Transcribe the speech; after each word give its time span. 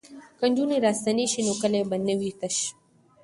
که 0.37 0.45
نجونې 0.49 0.77
راستنې 0.85 1.25
شي 1.31 1.41
نو 1.47 1.53
کلی 1.61 1.81
به 1.89 1.97
نه 2.07 2.13
وي 2.19 2.31
تش. 2.39 2.57